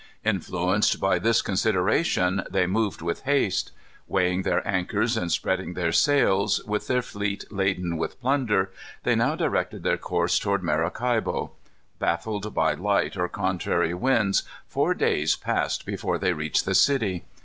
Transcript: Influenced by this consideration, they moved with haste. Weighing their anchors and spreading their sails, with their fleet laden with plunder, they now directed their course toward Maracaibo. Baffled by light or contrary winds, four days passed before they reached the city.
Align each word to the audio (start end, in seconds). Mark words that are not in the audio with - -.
Influenced 0.25 0.99
by 0.99 1.19
this 1.19 1.43
consideration, 1.43 2.41
they 2.49 2.65
moved 2.65 3.03
with 3.03 3.21
haste. 3.21 3.71
Weighing 4.07 4.41
their 4.41 4.67
anchors 4.67 5.15
and 5.15 5.31
spreading 5.31 5.75
their 5.75 5.91
sails, 5.91 6.59
with 6.65 6.87
their 6.87 7.03
fleet 7.03 7.45
laden 7.51 7.97
with 7.97 8.19
plunder, 8.19 8.71
they 9.03 9.13
now 9.13 9.35
directed 9.35 9.83
their 9.83 9.97
course 9.97 10.39
toward 10.39 10.63
Maracaibo. 10.63 11.51
Baffled 11.99 12.51
by 12.51 12.73
light 12.73 13.15
or 13.15 13.29
contrary 13.29 13.93
winds, 13.93 14.41
four 14.65 14.95
days 14.95 15.35
passed 15.35 15.85
before 15.85 16.17
they 16.17 16.33
reached 16.33 16.65
the 16.65 16.73
city. 16.73 17.25